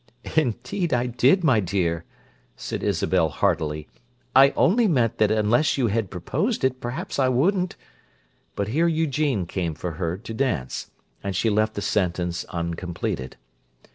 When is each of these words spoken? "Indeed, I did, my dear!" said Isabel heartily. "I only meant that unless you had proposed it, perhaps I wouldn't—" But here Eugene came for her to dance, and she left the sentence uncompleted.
"Indeed, 0.35 0.95
I 0.95 1.05
did, 1.05 1.43
my 1.43 1.59
dear!" 1.59 2.05
said 2.55 2.81
Isabel 2.81 3.29
heartily. 3.29 3.87
"I 4.35 4.49
only 4.57 4.87
meant 4.87 5.19
that 5.19 5.29
unless 5.29 5.77
you 5.77 5.89
had 5.89 6.09
proposed 6.09 6.63
it, 6.63 6.81
perhaps 6.81 7.19
I 7.19 7.29
wouldn't—" 7.29 7.75
But 8.55 8.69
here 8.69 8.87
Eugene 8.87 9.45
came 9.45 9.75
for 9.75 9.91
her 9.91 10.17
to 10.17 10.33
dance, 10.33 10.89
and 11.23 11.35
she 11.35 11.51
left 11.51 11.75
the 11.75 11.83
sentence 11.83 12.45
uncompleted. 12.45 13.37